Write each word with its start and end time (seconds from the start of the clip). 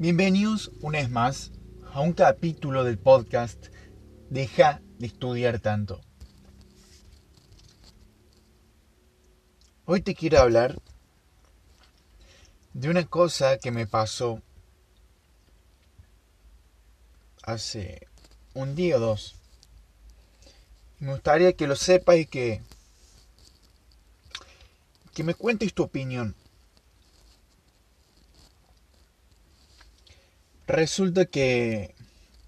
Bienvenidos 0.00 0.72
una 0.80 0.98
vez 0.98 1.10
más 1.10 1.52
a 1.92 2.00
un 2.00 2.14
capítulo 2.14 2.84
del 2.84 2.98
podcast 2.98 3.66
Deja 4.30 4.80
de 4.98 5.08
estudiar 5.08 5.60
tanto. 5.60 6.00
Hoy 9.84 10.00
te 10.00 10.14
quiero 10.14 10.38
hablar 10.38 10.80
de 12.72 12.88
una 12.88 13.04
cosa 13.04 13.58
que 13.58 13.70
me 13.70 13.86
pasó 13.86 14.40
hace 17.42 18.08
un 18.54 18.74
día 18.74 18.96
o 18.96 19.00
dos. 19.00 19.36
Me 20.98 21.12
gustaría 21.12 21.52
que 21.52 21.66
lo 21.66 21.76
sepas 21.76 22.16
y 22.16 22.24
que 22.24 22.62
que 25.12 25.24
me 25.24 25.34
cuentes 25.34 25.74
tu 25.74 25.82
opinión. 25.82 26.34
Resulta 30.70 31.24
que 31.26 31.96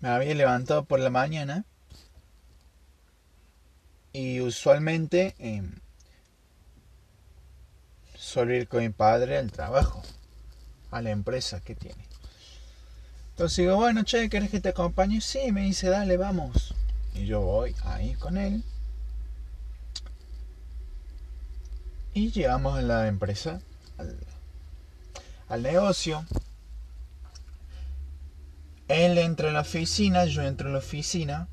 me 0.00 0.08
había 0.08 0.34
levantado 0.34 0.84
por 0.84 0.98
la 0.98 1.08
mañana 1.08 1.64
y 4.12 4.40
usualmente 4.40 5.36
eh, 5.38 5.62
suelo 8.16 8.54
ir 8.54 8.66
con 8.66 8.80
mi 8.80 8.88
padre 8.88 9.38
al 9.38 9.52
trabajo, 9.52 10.02
a 10.90 11.00
la 11.00 11.10
empresa 11.10 11.60
que 11.60 11.76
tiene. 11.76 12.08
Entonces 13.30 13.58
digo, 13.58 13.76
bueno, 13.76 14.02
che, 14.02 14.28
¿querés 14.28 14.50
que 14.50 14.58
te 14.58 14.70
acompañe? 14.70 15.20
Sí, 15.20 15.52
me 15.52 15.60
dice, 15.62 15.88
dale, 15.88 16.16
vamos. 16.16 16.74
Y 17.14 17.24
yo 17.26 17.40
voy 17.42 17.76
ahí 17.84 18.14
con 18.14 18.36
él. 18.36 18.64
Y 22.14 22.32
llegamos 22.32 22.76
a 22.76 22.82
la 22.82 23.06
empresa, 23.06 23.60
al, 23.96 24.18
al 25.48 25.62
negocio. 25.62 26.26
Él 28.88 29.18
entra 29.18 29.48
en 29.48 29.54
la 29.54 29.60
oficina, 29.60 30.24
yo 30.24 30.42
entro 30.42 30.68
en 30.68 30.72
la 30.72 30.78
oficina. 30.78 31.48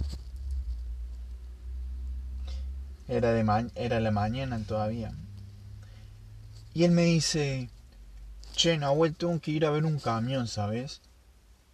Era, 3.08 3.34
de 3.34 3.72
era 3.76 4.00
la 4.00 4.12
mañana 4.12 4.64
todavía. 4.66 5.14
Y 6.74 6.86
él 6.86 6.92
me 6.92 7.04
dice, 7.04 7.70
che, 8.56 8.78
Nahuel, 8.78 9.16
tengo 9.16 9.40
que 9.40 9.52
ir 9.52 9.66
a 9.66 9.70
ver 9.70 9.86
un 9.86 10.00
camión, 10.00 10.48
¿sabes? 10.48 11.02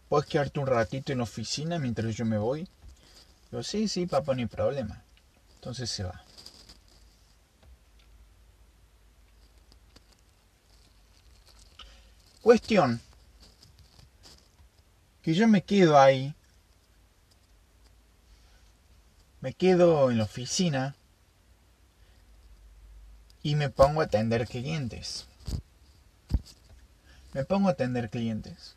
¿Puedes 0.09 0.27
quedarte 0.27 0.59
un 0.59 0.67
ratito 0.67 1.11
en 1.11 1.19
la 1.19 1.23
oficina 1.23 1.79
mientras 1.79 2.15
yo 2.15 2.25
me 2.25 2.37
voy? 2.37 2.67
Yo, 3.51 3.63
sí, 3.63 3.87
sí, 3.87 4.07
papá, 4.07 4.33
no 4.33 4.39
hay 4.39 4.47
problema. 4.47 5.03
Entonces 5.55 5.89
se 5.89 6.03
va. 6.03 6.23
Cuestión 12.41 12.99
que 15.21 15.33
yo 15.33 15.47
me 15.47 15.63
quedo 15.63 15.99
ahí, 15.99 16.35
me 19.39 19.53
quedo 19.53 20.11
en 20.11 20.17
la 20.17 20.23
oficina 20.23 20.95
y 23.43 23.55
me 23.55 23.69
pongo 23.69 24.01
a 24.01 24.05
atender 24.05 24.47
clientes. 24.47 25.25
Me 27.33 27.43
pongo 27.45 27.69
a 27.69 27.71
atender 27.71 28.09
clientes. 28.09 28.75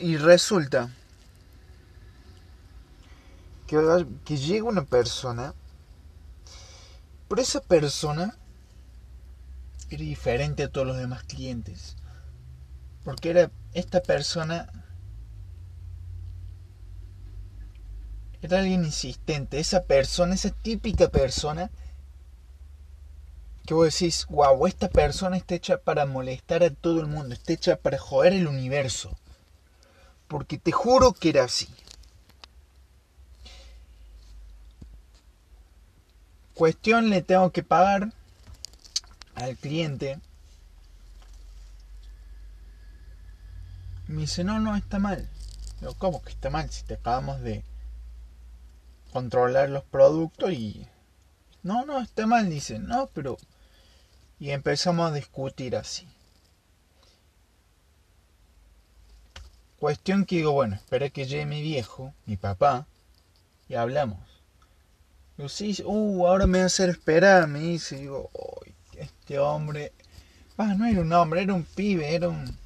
y 0.00 0.16
resulta 0.16 0.90
que, 3.66 4.06
que 4.24 4.36
llega 4.36 4.64
una 4.68 4.84
persona, 4.84 5.54
pero 7.28 7.42
esa 7.42 7.60
persona 7.60 8.38
era 9.96 10.04
diferente 10.04 10.64
a 10.64 10.68
todos 10.68 10.86
los 10.86 10.96
demás 10.96 11.24
clientes. 11.24 11.96
Porque 13.04 13.30
era 13.30 13.50
esta 13.72 14.02
persona 14.02 14.70
era 18.42 18.58
alguien 18.58 18.84
insistente, 18.84 19.60
esa 19.60 19.84
persona, 19.84 20.34
esa 20.34 20.50
típica 20.50 21.08
persona 21.08 21.70
que 23.64 23.74
vos 23.74 23.92
decís, 23.92 24.26
wow, 24.28 24.66
esta 24.66 24.88
persona 24.88 25.36
está 25.36 25.54
hecha 25.54 25.78
para 25.78 26.06
molestar 26.06 26.64
a 26.64 26.70
todo 26.70 27.00
el 27.00 27.06
mundo, 27.06 27.34
está 27.34 27.52
hecha 27.52 27.76
para 27.76 27.98
joder 27.98 28.32
el 28.32 28.48
universo. 28.48 29.16
Porque 30.26 30.58
te 30.58 30.72
juro 30.72 31.12
que 31.12 31.28
era 31.28 31.44
así. 31.44 31.68
Cuestión 36.54 37.10
le 37.10 37.22
tengo 37.22 37.52
que 37.52 37.62
pagar 37.62 38.12
al 39.34 39.56
cliente, 39.56 40.20
me 44.08 44.22
dice, 44.22 44.44
no, 44.44 44.60
no, 44.60 44.76
está 44.76 44.98
mal. 44.98 45.28
Digo, 45.80 45.94
¿cómo 45.98 46.22
que 46.22 46.30
está 46.30 46.50
mal? 46.50 46.70
Si 46.70 46.84
te 46.84 46.94
acabamos 46.94 47.40
de 47.40 47.64
controlar 49.12 49.70
los 49.70 49.84
productos 49.84 50.52
y... 50.52 50.86
No, 51.62 51.84
no, 51.84 52.00
está 52.00 52.26
mal, 52.26 52.48
dice, 52.50 52.78
no, 52.78 53.08
pero... 53.12 53.38
Y 54.38 54.50
empezamos 54.50 55.10
a 55.10 55.14
discutir 55.14 55.76
así. 55.76 56.08
Cuestión 59.78 60.24
que 60.24 60.36
digo, 60.36 60.52
bueno, 60.52 60.76
espera 60.76 61.10
que 61.10 61.26
llegue 61.26 61.46
mi 61.46 61.62
viejo, 61.62 62.14
mi 62.26 62.36
papá, 62.36 62.86
y 63.68 63.74
hablamos. 63.74 64.20
Digo, 65.36 65.48
sí, 65.48 65.76
uh, 65.84 66.26
ahora 66.26 66.46
me 66.46 66.58
va 66.58 66.64
a 66.64 66.66
hacer 66.66 66.90
esperar, 66.90 67.48
me 67.48 67.60
dice, 67.60 67.96
digo, 67.96 68.30
este 69.32 69.38
hombre, 69.38 69.94
ah, 70.58 70.74
no 70.74 70.84
era 70.84 71.00
un 71.00 71.10
hombre, 71.14 71.42
era 71.42 71.54
un 71.54 71.64
pibe, 71.64 72.14
era 72.14 72.28
un... 72.28 72.58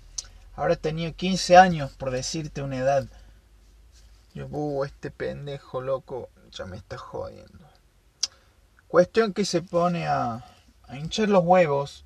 Ahora 0.56 0.74
tenía 0.74 1.12
15 1.12 1.56
años, 1.56 1.92
por 1.92 2.10
decirte 2.10 2.60
una 2.60 2.78
edad. 2.78 3.06
Yo, 4.34 4.48
uh, 4.48 4.84
este 4.84 5.12
pendejo 5.12 5.80
loco, 5.80 6.28
ya 6.50 6.66
me 6.66 6.76
está 6.76 6.98
jodiendo. 6.98 7.64
Cuestión 8.88 9.32
que 9.32 9.44
se 9.44 9.62
pone 9.62 10.08
a, 10.08 10.44
hinchar 10.92 11.28
los 11.28 11.44
huevos, 11.44 12.04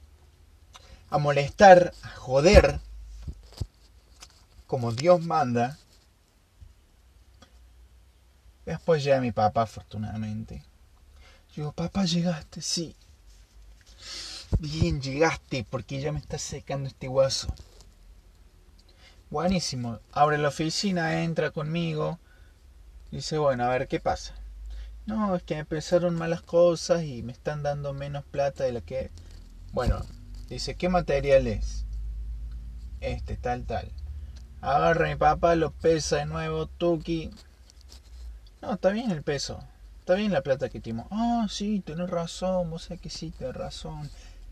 a 1.09 1.17
molestar, 1.17 1.95
a 2.03 2.09
joder, 2.09 2.81
como 4.67 4.93
Dios 4.93 5.23
manda. 5.23 5.79
Después 8.67 9.03
llega 9.03 9.23
mi 9.23 9.33
papá, 9.33 9.63
afortunadamente. 9.63 10.63
Digo, 11.57 11.73
papá, 11.73 12.05
llegaste, 12.05 12.61
sí. 12.61 12.95
Bien, 14.59 15.01
llegaste 15.01 15.65
porque 15.69 16.01
ya 16.01 16.13
me 16.13 16.19
está 16.19 16.37
secando 16.37 16.89
este 16.89 17.09
guaso. 17.09 17.49
Buenísimo. 19.31 20.01
Abre 20.13 20.39
la 20.39 20.49
oficina, 20.49 21.23
entra 21.23 21.51
conmigo. 21.51 22.19
Dice, 23.11 23.39
bueno, 23.39 23.65
a 23.65 23.69
ver 23.69 23.87
qué 23.87 24.01
pasa. 24.01 24.35
No, 25.07 25.35
es 25.37 25.43
que 25.45 25.55
me 25.55 25.61
empezaron 25.61 26.17
malas 26.17 26.43
cosas 26.43 27.05
y 27.05 27.23
me 27.23 27.33
están 27.33 27.63
dando 27.63 27.95
menos 27.95 28.25
plata 28.25 28.65
de 28.65 28.73
la 28.73 28.81
que... 28.81 29.11
Bueno, 29.73 30.05
dice, 30.49 30.75
¿qué 30.75 30.89
material 30.89 31.47
es? 31.47 31.87
Este, 33.01 33.37
tal, 33.37 33.65
tal. 33.65 33.91
Agarra 34.61 35.09
mi 35.09 35.17
papá, 35.17 35.55
lo 35.55 35.71
pesa 35.71 36.17
de 36.17 36.27
nuevo, 36.27 36.67
Tuki. 36.67 37.31
No, 38.61 38.75
está 38.75 38.91
bien 38.91 39.11
el 39.11 39.23
peso. 39.23 39.61
Está 40.01 40.15
bien 40.15 40.33
la 40.33 40.43
plata 40.43 40.69
que 40.69 40.81
timo. 40.81 41.07
Ah, 41.11 41.47
sí, 41.49 41.81
tenés 41.81 42.11
razón, 42.11 42.69
vos 42.69 42.83
sabés 42.83 43.01
que 43.01 43.11
sí, 43.11 43.31
tenés 43.31 43.55
razón 43.55 44.11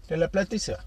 le 0.09 0.17
la 0.17 0.29
plata 0.29 0.57
y 0.57 0.59
se 0.59 0.73
va. 0.73 0.85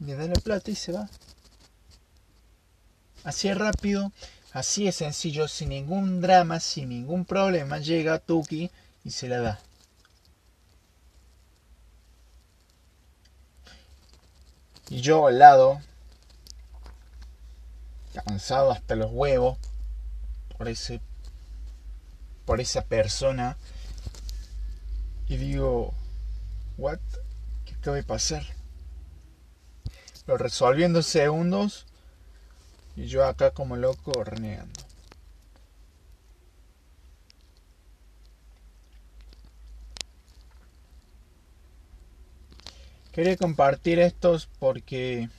Le 0.00 0.14
da 0.14 0.26
la 0.26 0.40
plata 0.40 0.70
y 0.70 0.74
se 0.74 0.92
va. 0.92 1.08
Así 3.24 3.48
es 3.48 3.58
rápido, 3.58 4.12
así 4.52 4.86
es 4.86 4.96
sencillo, 4.96 5.48
sin 5.48 5.70
ningún 5.70 6.20
drama, 6.20 6.60
sin 6.60 6.90
ningún 6.90 7.24
problema, 7.24 7.78
llega 7.78 8.18
Tuki 8.18 8.70
y 9.04 9.10
se 9.10 9.28
la 9.28 9.40
da. 9.40 9.60
Y 14.88 15.00
yo 15.00 15.26
al 15.26 15.40
lado, 15.40 15.80
cansado 18.14 18.70
hasta 18.70 18.94
los 18.94 19.10
huevos, 19.10 19.58
por 20.56 20.68
ese 20.68 21.00
por 22.46 22.60
esa 22.60 22.84
persona 22.84 23.58
y 25.28 25.36
digo, 25.36 25.92
¿what? 26.78 27.00
¿Qué 27.64 27.74
acaba 27.74 27.96
de 27.96 28.04
pasar? 28.04 28.44
Lo 30.26 30.38
resolví 30.38 30.84
en 30.84 30.92
dos 30.92 31.06
segundos 31.06 31.86
y 32.96 33.06
yo 33.06 33.24
acá 33.24 33.50
como 33.50 33.76
loco 33.76 34.24
renegando. 34.24 34.80
Quería 43.12 43.36
compartir 43.36 43.98
estos 43.98 44.46
porque 44.58 45.30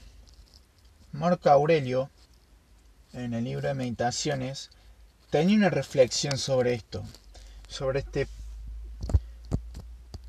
Marco 1.12 1.48
Aurelio, 1.48 2.10
en 3.12 3.34
el 3.34 3.44
libro 3.44 3.68
de 3.68 3.74
meditaciones, 3.74 4.70
tenía 5.30 5.56
una 5.56 5.70
reflexión 5.70 6.38
sobre 6.38 6.74
esto. 6.74 7.04
sobre 7.68 8.00
este 8.00 8.26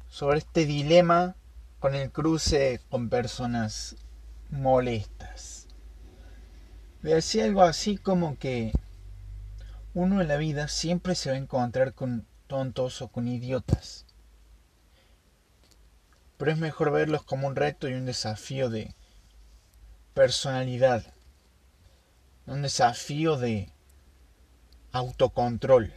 sobre 0.10 0.40
este 0.40 0.66
dilema 0.66 1.36
con 1.80 1.96
el 1.96 2.12
cruce 2.12 2.82
con 2.90 3.08
personas 3.08 3.96
molestas. 4.50 5.68
Voy 7.02 7.14
a 7.14 7.16
decir 7.16 7.44
algo 7.44 7.62
así 7.62 7.98
como 7.98 8.38
que 8.38 8.74
uno 9.94 10.22
en 10.22 10.28
la 10.28 10.36
vida 10.36 10.68
siempre 10.68 11.16
se 11.16 11.30
va 11.30 11.36
a 11.38 11.40
encontrar 11.40 11.94
con 11.94 12.28
tontos 12.48 13.02
o 13.02 13.08
con 13.08 13.30
idiotas. 13.30 14.06
Pero 16.38 16.52
es 16.52 16.58
mejor 16.58 16.92
verlos 16.92 17.24
como 17.24 17.48
un 17.48 17.56
reto 17.56 17.88
y 17.88 17.94
un 17.94 18.06
desafío 18.06 18.70
de 18.70 18.94
personalidad. 20.14 21.14
Un 22.46 22.62
desafío 22.64 23.38
de 23.38 23.72
autocontrol. 24.92 25.94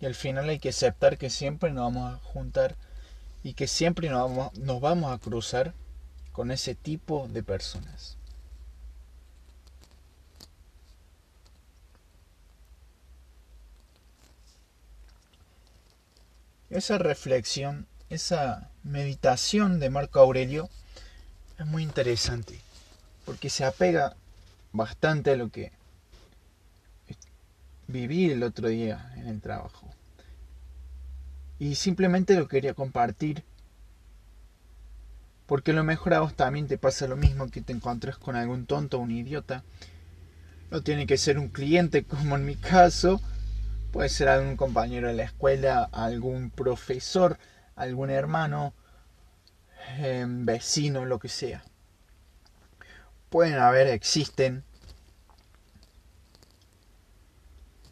Y 0.00 0.06
al 0.06 0.14
final 0.14 0.48
hay 0.48 0.58
que 0.58 0.68
aceptar 0.70 1.16
que 1.18 1.30
siempre 1.30 1.70
nos 1.72 1.92
vamos 1.92 2.14
a 2.14 2.18
juntar 2.18 2.76
y 3.42 3.54
que 3.54 3.66
siempre 3.66 4.08
nos 4.10 4.28
vamos, 4.28 4.58
nos 4.58 4.80
vamos 4.80 5.12
a 5.12 5.18
cruzar 5.18 5.72
con 6.32 6.50
ese 6.50 6.74
tipo 6.74 7.28
de 7.28 7.42
personas. 7.42 8.18
Esa 16.68 16.98
reflexión, 16.98 17.86
esa 18.10 18.70
meditación 18.82 19.80
de 19.80 19.88
Marco 19.88 20.18
Aurelio 20.18 20.68
es 21.58 21.64
muy 21.64 21.82
interesante 21.82 22.65
porque 23.26 23.50
se 23.50 23.64
apega 23.64 24.16
bastante 24.72 25.32
a 25.32 25.36
lo 25.36 25.50
que 25.50 25.72
viví 27.88 28.30
el 28.30 28.42
otro 28.42 28.68
día 28.68 29.12
en 29.16 29.26
el 29.26 29.40
trabajo. 29.40 29.90
Y 31.58 31.74
simplemente 31.74 32.36
lo 32.36 32.48
quería 32.48 32.74
compartir. 32.74 33.44
Porque 35.46 35.72
a 35.72 35.74
lo 35.74 35.84
mejor 35.84 36.14
a 36.14 36.20
vos 36.20 36.34
también 36.34 36.66
te 36.66 36.78
pasa 36.78 37.06
lo 37.06 37.16
mismo 37.16 37.50
que 37.50 37.60
te 37.60 37.72
encontres 37.72 38.16
con 38.16 38.36
algún 38.36 38.66
tonto 38.66 38.98
un 38.98 39.10
idiota. 39.10 39.64
No 40.70 40.82
tiene 40.82 41.06
que 41.06 41.18
ser 41.18 41.38
un 41.38 41.48
cliente 41.48 42.04
como 42.04 42.36
en 42.36 42.44
mi 42.44 42.56
caso. 42.56 43.20
Puede 43.92 44.08
ser 44.08 44.28
algún 44.28 44.56
compañero 44.56 45.08
de 45.08 45.14
la 45.14 45.24
escuela, 45.24 45.88
algún 45.92 46.50
profesor, 46.50 47.38
algún 47.76 48.10
hermano, 48.10 48.74
em, 49.98 50.44
vecino, 50.44 51.06
lo 51.06 51.18
que 51.18 51.28
sea. 51.28 51.64
Pueden 53.30 53.58
haber, 53.58 53.88
existen 53.88 54.64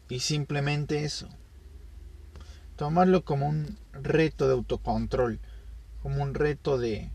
Y 0.09 0.19
simplemente 0.19 1.03
eso. 1.03 1.27
Tomarlo 2.75 3.23
como 3.23 3.47
un 3.47 3.77
reto 3.93 4.47
de 4.47 4.53
autocontrol, 4.53 5.39
como 6.01 6.21
un 6.21 6.33
reto 6.33 6.77
de 6.77 7.09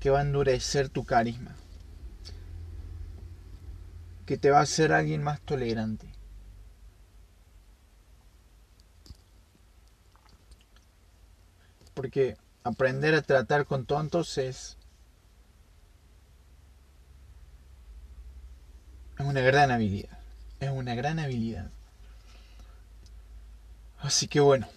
que 0.00 0.10
va 0.10 0.20
a 0.20 0.22
endurecer 0.22 0.88
tu 0.88 1.04
carisma, 1.04 1.54
que 4.26 4.38
te 4.38 4.50
va 4.50 4.58
a 4.58 4.62
hacer 4.62 4.92
alguien 4.92 5.22
más 5.22 5.40
tolerante. 5.40 6.12
Porque 11.94 12.36
aprender 12.64 13.14
a 13.14 13.22
tratar 13.22 13.66
con 13.66 13.84
tontos 13.84 14.38
es 14.38 14.77
es 19.18 19.24
una 19.24 19.40
gran 19.40 19.70
habilidad 19.70 20.18
es 20.60 20.70
una 20.70 20.94
gran 20.94 21.18
habilidad. 21.18 21.70
Así 23.98 24.28
que 24.28 24.40
bueno, 24.40 24.68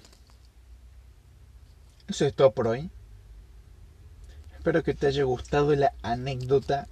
eso 2.07 2.25
es 2.25 2.33
todo 2.35 2.51
por 2.51 2.67
hoy. 2.67 2.89
Espero 4.55 4.83
que 4.83 4.93
te 4.93 5.07
haya 5.07 5.23
gustado 5.23 5.75
la 5.75 5.93
anécdota. 6.01 6.87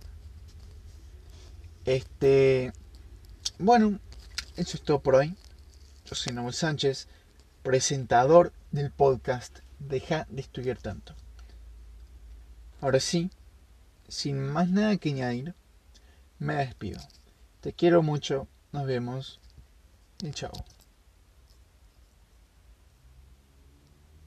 Este, 1.85 2.73
bueno, 3.57 3.99
eso 4.55 4.77
es 4.77 4.83
todo 4.83 4.99
por 4.99 5.15
hoy. 5.15 5.35
Yo 6.05 6.15
soy 6.15 6.33
Noel 6.33 6.53
Sánchez, 6.53 7.07
presentador 7.61 8.53
del 8.71 8.91
podcast 8.91 9.59
Deja 9.79 10.27
de 10.29 10.41
estudiar 10.41 10.77
tanto. 10.77 11.15
Ahora 12.81 12.99
sí, 12.99 13.29
sin 14.07 14.39
más 14.39 14.69
nada 14.69 14.97
que 14.97 15.09
añadir, 15.09 15.53
me 16.39 16.55
despido. 16.55 16.99
Te 17.61 17.73
quiero 17.73 18.01
mucho 18.01 18.47
nos 18.71 18.85
vemos 18.85 19.39
y 20.23 20.31
chao. 20.31 20.51